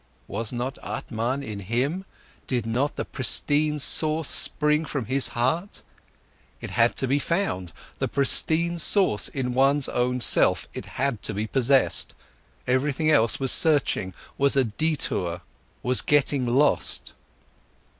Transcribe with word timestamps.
Was 0.27 0.51
not 0.51 0.79
Atman 0.81 1.43
in 1.43 1.59
him, 1.59 2.05
did 2.47 2.65
not 2.65 2.95
the 2.95 3.05
pristine 3.05 3.77
source 3.77 4.29
spring 4.31 4.83
from 4.83 5.05
his 5.05 5.27
heart? 5.37 5.83
It 6.59 6.71
had 6.71 6.95
to 6.95 7.07
be 7.07 7.19
found, 7.19 7.71
the 7.99 8.07
pristine 8.07 8.79
source 8.79 9.27
in 9.27 9.53
one's 9.53 9.87
own 9.87 10.19
self, 10.19 10.67
it 10.73 10.85
had 10.97 11.21
to 11.21 11.35
be 11.35 11.45
possessed! 11.45 12.15
Everything 12.65 13.11
else 13.11 13.39
was 13.39 13.51
searching, 13.51 14.15
was 14.39 14.55
a 14.55 14.63
detour, 14.63 15.41
was 15.83 16.01
getting 16.01 16.47
lost. 16.47 17.13